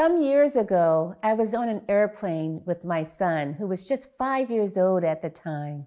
[0.00, 4.50] Some years ago, I was on an airplane with my son, who was just five
[4.50, 5.84] years old at the time.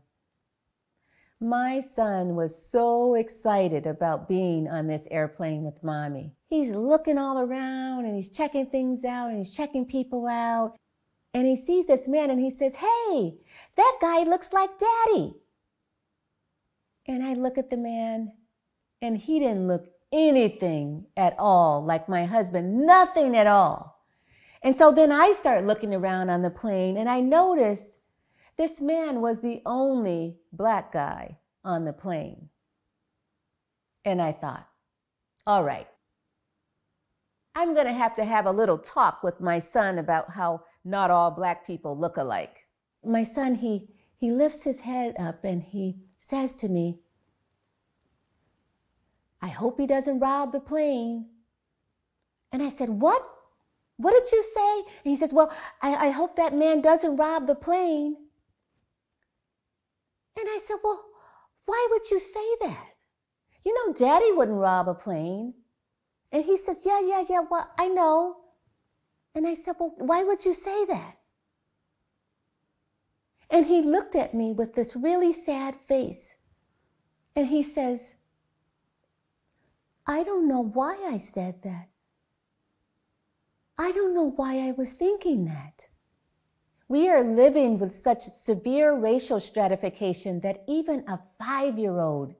[1.40, 6.32] My son was so excited about being on this airplane with mommy.
[6.48, 10.76] He's looking all around and he's checking things out and he's checking people out.
[11.34, 13.34] And he sees this man and he says, Hey,
[13.76, 15.34] that guy looks like daddy.
[17.08, 18.32] And I look at the man
[19.02, 23.93] and he didn't look anything at all like my husband, nothing at all.
[24.64, 28.00] And so then I start looking around on the plane and I noticed
[28.58, 32.50] this man was the only black guy on the plane.
[34.06, 34.68] And I thought,
[35.46, 35.88] all right,
[37.56, 41.12] I'm going to have to have a little talk with my son about how not
[41.12, 42.66] all black people look alike.
[43.06, 47.00] My son, he, he lifts his head up and he says to me,
[49.42, 51.28] I hope he doesn't rob the plane.
[52.54, 53.33] And I said, What?
[54.04, 54.78] What did you say?
[54.80, 55.52] And he says, Well,
[55.82, 58.18] I, I hope that man doesn't rob the plane.
[60.38, 61.02] And I said, Well,
[61.66, 62.88] why would you say that?
[63.64, 65.54] You know, daddy wouldn't rob a plane.
[66.34, 68.38] And he says, Yeah, yeah, yeah, well, I know.
[69.36, 71.16] And I said, Well, why would you say that?
[73.50, 76.36] And he looked at me with this really sad face.
[77.38, 78.16] And he says,
[80.06, 81.88] I don't know why I said that.
[83.78, 85.90] I don't know why I was thinking that.
[86.88, 92.36] We are living with such severe racial stratification that even a five year old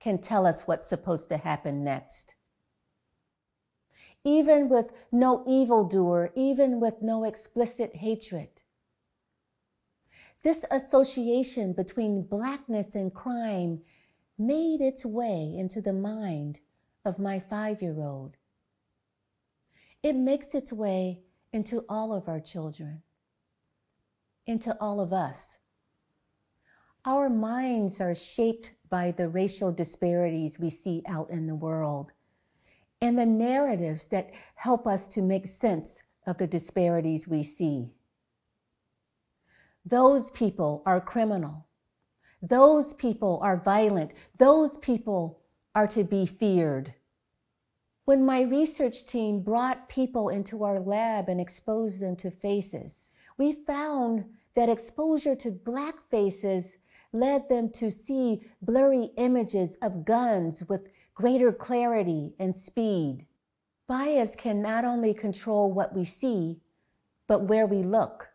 [0.00, 2.34] can tell us what's supposed to happen next.
[4.24, 8.62] Even with no evildoer, even with no explicit hatred.
[10.42, 13.82] This association between blackness and crime
[14.36, 16.58] made its way into the mind
[17.04, 18.36] of my five year old.
[20.02, 21.22] It makes its way
[21.52, 23.02] into all of our children
[24.46, 25.58] into all of us.
[27.04, 32.12] Our minds are shaped by the racial disparities we see out in the world
[33.00, 37.90] and the narratives that help us to make sense of the disparities we see.
[39.84, 41.66] Those people are criminal.
[42.40, 44.12] Those people are violent.
[44.38, 45.40] Those people
[45.74, 46.94] are to be feared.
[48.04, 53.52] When my research team brought people into our lab and exposed them to faces, we
[53.52, 54.24] found
[54.54, 56.78] that exposure to black faces
[57.12, 63.26] led them to see blurry images of guns with greater clarity and speed.
[63.86, 66.60] Bias can not only control what we see,
[67.28, 68.28] but where we look.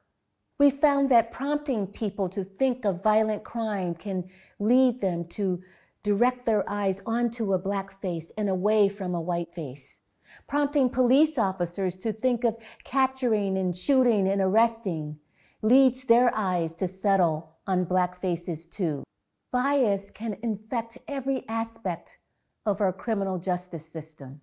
[0.60, 4.30] We found that prompting people to think of violent crime can
[4.60, 5.62] lead them to
[6.08, 10.00] direct their eyes onto a black face and away from a white face
[10.48, 15.18] prompting police officers to think of capturing and shooting and arresting,
[15.62, 19.04] leads their eyes to settle on black faces too.
[19.52, 22.18] Bias can infect every aspect
[22.66, 24.42] of our criminal justice system.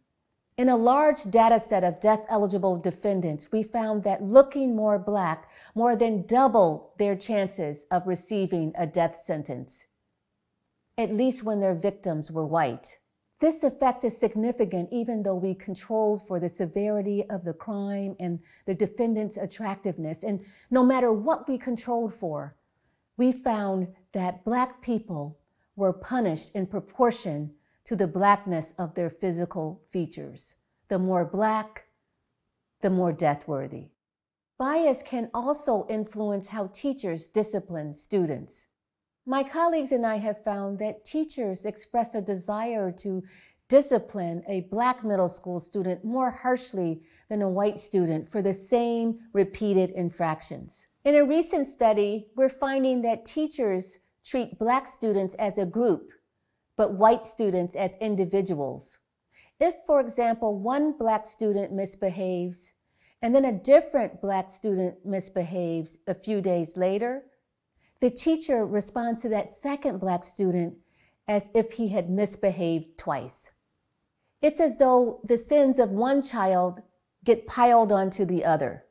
[0.57, 5.51] In a large data set of death eligible defendants, we found that looking more black
[5.75, 9.85] more than doubled their chances of receiving a death sentence,
[10.97, 12.99] at least when their victims were white.
[13.41, 18.39] This effect is significant even though we controlled for the severity of the crime and
[18.65, 20.23] the defendant's attractiveness.
[20.23, 22.57] And no matter what we controlled for,
[23.17, 25.39] we found that Black people
[25.77, 30.55] were punished in proportion to the blackness of their physical features.
[30.89, 31.85] The more black,
[32.81, 33.89] the more death worthy.
[34.57, 38.69] Bias can also influence how teachers discipline students.
[39.27, 43.23] My colleagues and I have found that teachers express a desire to
[43.71, 49.19] discipline a black middle school student more harshly than a white student for the same
[49.33, 50.89] repeated infractions.
[51.07, 56.11] In a recent study, we're finding that teachers treat black students as a group,
[56.77, 58.99] but white students as individuals.
[59.59, 62.75] If, for example, one black student misbehaves
[63.23, 67.23] and then a different black student misbehaves a few days later,
[68.05, 70.75] the teacher responds to that second black student
[71.27, 73.51] as if he had misbehaved twice.
[74.43, 76.83] It's as though the sins of one child
[77.25, 78.85] get piled onto the other.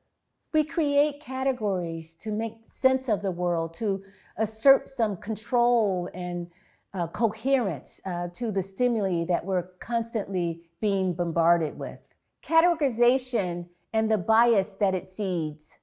[0.51, 4.04] We create categories to make sense of the world, to
[4.38, 6.48] assert some control and
[6.95, 12.00] uh, coherence uh, to the stimuli that we're constantly being bombarded with.
[12.44, 15.77] Categorization and the bias that it seeds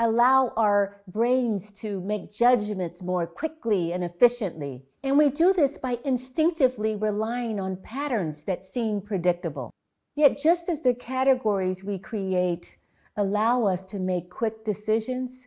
[0.00, 4.84] allow our brains to make judgments more quickly and efficiently.
[5.02, 9.70] And we do this by instinctively relying on patterns that seem predictable.
[10.16, 12.76] Yet, just as the categories we create
[13.16, 15.46] allow us to make quick decisions,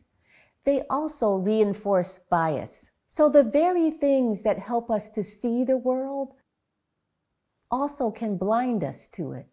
[0.64, 2.92] they also reinforce bias.
[3.08, 6.34] So the very things that help us to see the world
[7.72, 9.48] also can blind us to it.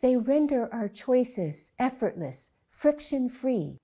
[0.00, 3.78] They render our choices effortless, friction free.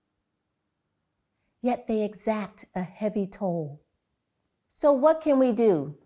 [1.64, 3.80] Yet they exact a heavy toll.
[4.68, 5.96] So, what can we do?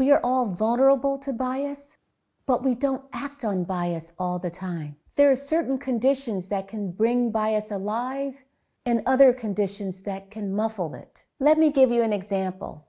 [0.00, 1.96] We are all vulnerable to bias,
[2.44, 4.96] but we don't act on bias all the time.
[5.14, 8.42] There are certain conditions that can bring bias alive
[8.84, 11.24] and other conditions that can muffle it.
[11.38, 12.88] Let me give you an example.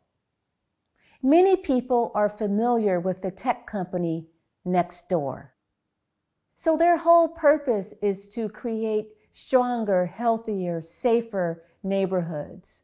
[1.22, 4.26] Many people are familiar with the tech company
[4.66, 5.50] Nextdoor.
[6.58, 12.84] So their whole purpose is to create stronger, healthier, safer neighborhoods.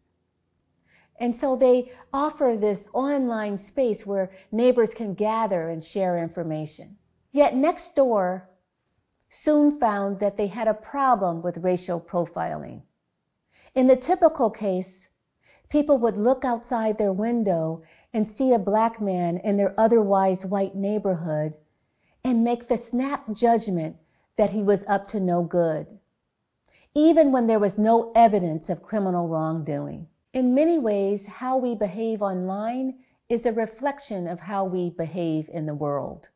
[1.19, 6.98] And so they offer this online space where neighbors can gather and share information.
[7.31, 8.44] Yet Nextdoor
[9.30, 12.81] soon found that they had a problem with racial profiling.
[13.75, 15.10] In the typical case,
[15.69, 20.75] people would look outside their window and see a black man in their otherwise white
[20.75, 21.57] neighborhood
[22.24, 23.98] and make the snap judgment
[24.36, 26.00] that he was up to no good,
[26.95, 30.07] even when there was no evidence of criminal wrongdoing.
[30.33, 33.00] In many ways, how we behave online
[33.30, 36.30] is a reflection of how we behave in the world.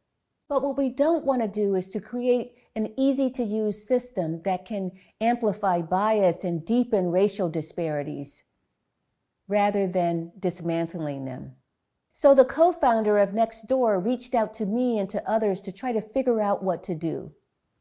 [0.47, 4.41] But what we don't want to do is to create an easy to use system
[4.43, 4.91] that can
[5.21, 8.43] amplify bias and deepen racial disparities
[9.47, 11.55] rather than dismantling them.
[12.13, 16.01] So the co-founder of Nextdoor reached out to me and to others to try to
[16.01, 17.31] figure out what to do.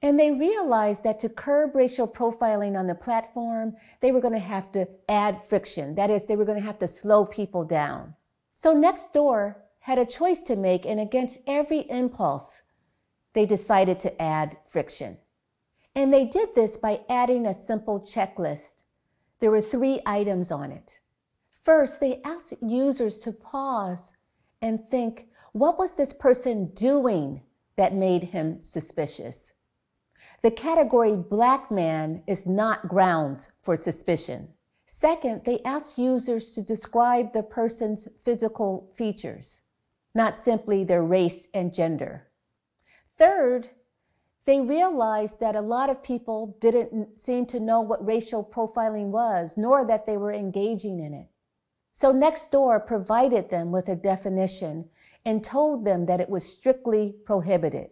[0.02, 4.40] And they realized that to curb racial profiling on the platform, they were going to
[4.40, 5.94] have to add friction.
[5.94, 8.14] That is, they were going to have to slow people down.
[8.52, 12.62] So Nextdoor had a choice to make, and against every impulse,
[13.32, 15.16] they decided to add friction.
[15.94, 18.84] And they did this by adding a simple checklist.
[19.38, 20.98] There were three items on it.
[21.64, 24.12] First, they asked users to pause
[24.62, 27.42] and think, what was this person doing
[27.76, 29.52] that made him suspicious?
[30.42, 34.48] The category black man is not grounds for suspicion.
[34.86, 39.62] Second, they asked users to describe the person's physical features,
[40.16, 42.26] not simply their race and gender.
[43.18, 43.70] Third,
[44.44, 49.56] they realized that a lot of people didn't seem to know what racial profiling was,
[49.56, 51.28] nor that they were engaging in it.
[51.92, 54.88] So Nextdoor provided them with a definition
[55.24, 57.90] and told them that it was strictly prohibited.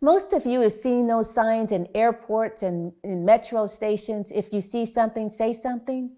[0.00, 4.32] Most of you have seen those signs in airports and in metro stations.
[4.34, 6.10] If you see something, say something.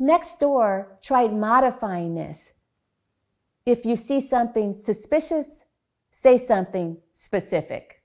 [0.00, 2.52] Nextdoor tried modifying this.
[3.66, 5.64] If you see something suspicious,
[6.10, 8.02] say something specific.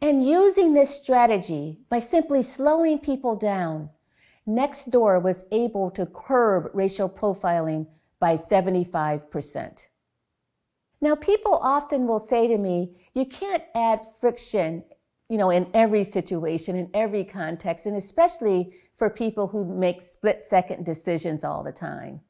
[0.00, 3.90] And using this strategy by simply slowing people down,
[4.46, 7.88] Nextdoor was able to curb racial profiling
[8.20, 9.88] by 75%.
[11.00, 14.82] Now, people often will say to me, you can't add friction,
[15.28, 20.44] you know, in every situation, in every context, and especially for people who make split
[20.44, 22.20] second decisions all the time.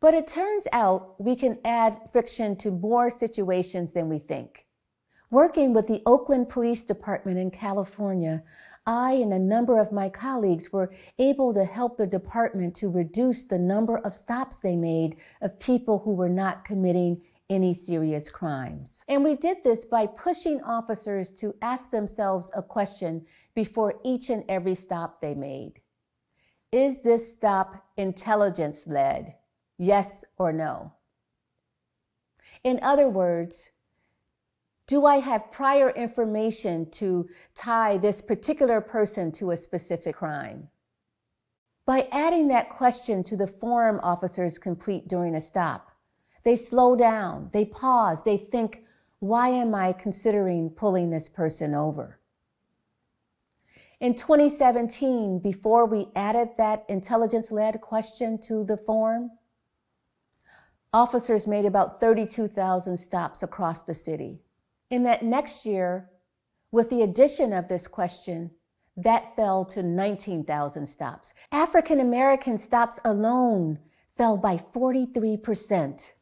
[0.00, 4.66] But it turns out we can add friction to more situations than we think.
[5.30, 8.44] Working with the Oakland Police Department in California,
[8.86, 13.44] I and a number of my colleagues were able to help the department to reduce
[13.44, 19.04] the number of stops they made of people who were not committing any serious crimes.
[19.08, 23.24] And we did this by pushing officers to ask themselves a question
[23.54, 25.80] before each and every stop they made.
[26.72, 29.34] Is this stop intelligence led?
[29.78, 30.92] Yes or no?
[32.64, 33.70] In other words,
[34.86, 40.68] do I have prior information to tie this particular person to a specific crime?
[41.86, 45.90] By adding that question to the form officers complete during a stop,
[46.44, 48.84] they slow down, they pause, they think,
[49.18, 52.20] why am I considering pulling this person over?
[54.00, 59.30] In 2017, before we added that intelligence led question to the form,
[60.92, 64.42] officers made about 32,000 stops across the city.
[64.90, 66.10] In that next year,
[66.70, 68.50] with the addition of this question,
[68.96, 71.32] that fell to 19,000 stops.
[71.50, 73.78] African American stops alone
[74.16, 76.12] fell by 43%.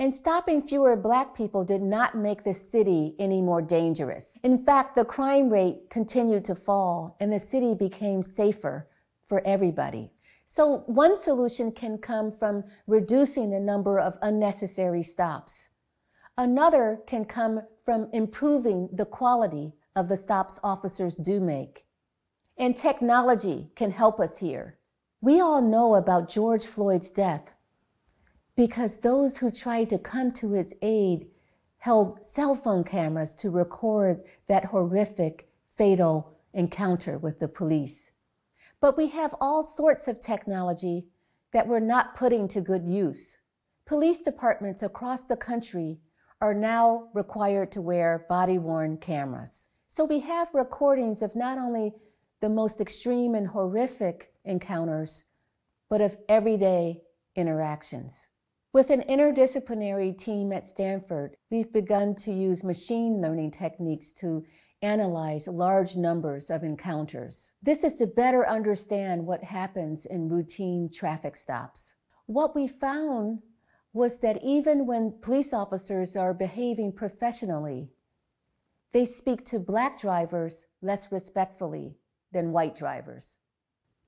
[0.00, 4.40] And stopping fewer black people did not make the city any more dangerous.
[4.42, 8.88] In fact, the crime rate continued to fall and the city became safer
[9.28, 10.10] for everybody.
[10.44, 15.68] So one solution can come from reducing the number of unnecessary stops.
[16.36, 21.86] Another can come from improving the quality of the stops officers do make.
[22.58, 24.78] And technology can help us here.
[25.20, 27.53] We all know about George Floyd's death
[28.56, 31.26] because those who tried to come to his aid
[31.78, 38.10] held cell phone cameras to record that horrific, fatal encounter with the police.
[38.80, 41.06] But we have all sorts of technology
[41.52, 43.38] that we're not putting to good use.
[43.86, 45.98] Police departments across the country
[46.40, 49.68] are now required to wear body worn cameras.
[49.88, 51.94] So we have recordings of not only
[52.40, 55.24] the most extreme and horrific encounters,
[55.88, 57.02] but of everyday
[57.36, 58.28] interactions.
[58.74, 64.44] With an interdisciplinary team at Stanford, we've begun to use machine learning techniques to
[64.82, 67.52] analyze large numbers of encounters.
[67.62, 71.94] This is to better understand what happens in routine traffic stops.
[72.26, 73.42] What we found
[73.92, 77.92] was that even when police officers are behaving professionally,
[78.90, 81.96] they speak to black drivers less respectfully
[82.32, 83.38] than white drivers.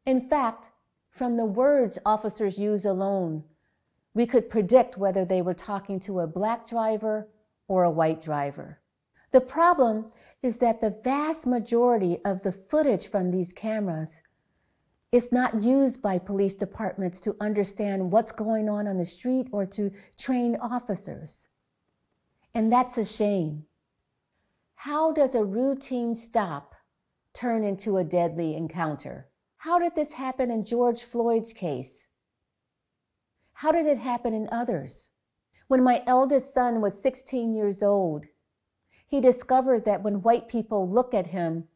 [0.06, 0.70] In fact,
[1.08, 3.44] from the words officers use alone,
[4.16, 7.28] we could predict whether they were talking to a black driver
[7.68, 8.80] or a white driver.
[9.30, 10.06] The problem
[10.42, 14.22] is that the vast majority of the footage from these cameras
[15.12, 19.66] is not used by police departments to understand what's going on on the street or
[19.66, 21.48] to train officers.
[22.54, 23.66] And that's a shame.
[24.76, 26.74] How does a routine stop
[27.34, 29.28] turn into a deadly encounter?
[29.58, 32.05] How did this happen in George Floyd's case?
[33.60, 35.12] How did it happen in others?
[35.66, 38.26] When my eldest son was 16 years old,
[39.06, 41.66] he discovered that when white people look at him,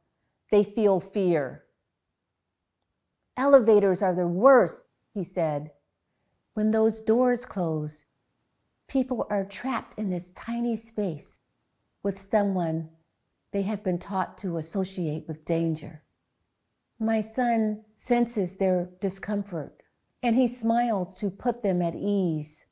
[0.50, 1.64] they feel fear.
[3.34, 4.84] Elevators are the worst,
[5.14, 5.70] he said.
[6.52, 8.04] When those doors close,
[8.86, 11.40] people are trapped in this tiny space
[12.02, 12.90] with someone
[13.52, 16.02] they have been taught to associate with danger.
[16.98, 19.79] My son senses their discomfort
[20.22, 22.66] and he smiles to put them at ease,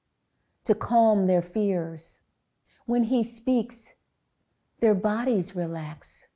[0.65, 2.21] to calm their fears.
[2.87, 3.95] When he speaks,
[4.81, 6.27] their bodies relax.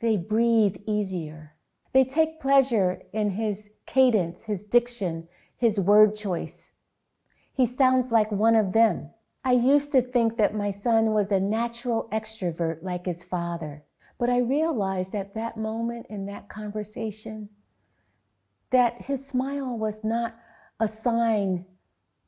[0.00, 1.54] They breathe easier.
[1.92, 6.72] They take pleasure in his cadence, his diction, his word choice.
[7.52, 9.10] He sounds like one of them.
[9.44, 13.84] I used to think that my son was a natural extrovert like his father,
[14.18, 17.50] but I realized at that moment in that conversation
[18.70, 20.34] that his smile was not
[20.80, 21.64] a sign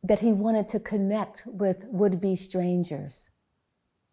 [0.03, 3.31] that he wanted to connect with would be strangers.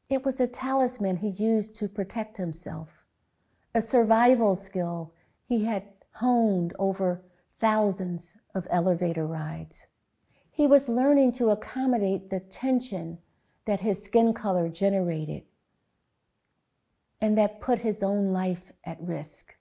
[0.09, 3.05] It was a talisman he used to protect himself,
[3.73, 5.13] a survival skill
[5.45, 7.21] he had honed over
[7.59, 9.87] thousands of elevator rides.
[10.51, 13.17] He was learning to accommodate the tension
[13.65, 15.43] that his skin color generated
[17.21, 19.55] and that put his own life at risk.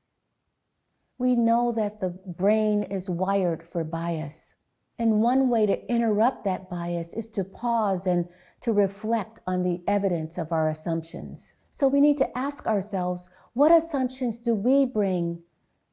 [1.18, 4.56] We know that the brain is wired for bias.
[5.02, 8.28] And one way to interrupt that bias is to pause and
[8.60, 11.56] to reflect on the evidence of our assumptions.
[11.72, 15.42] So we need to ask ourselves what assumptions do we bring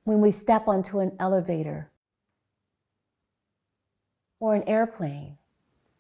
[0.04, 1.90] when we step onto an elevator
[4.40, 5.40] or an airplane?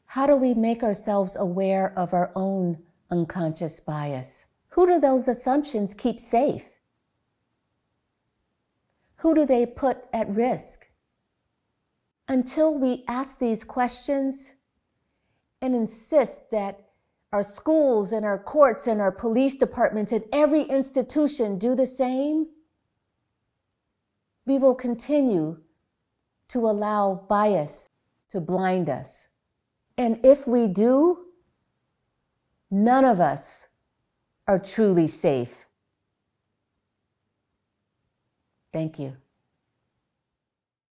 [0.05, 2.77] How do we make ourselves aware of our own
[3.09, 4.45] unconscious bias?
[4.67, 6.69] Who do those assumptions keep safe?
[9.15, 10.88] Who do they put at risk?
[12.29, 14.53] Until we ask these questions,
[15.61, 16.79] and insist that
[17.31, 22.47] our schools and our courts and our police departments and every institution do the same,
[24.45, 25.57] we will continue
[26.47, 27.91] to allow bias
[28.29, 29.27] to blind us.
[29.97, 31.25] And if we do,
[32.71, 33.67] none of us
[34.47, 35.53] are truly safe.
[38.73, 39.17] Thank you.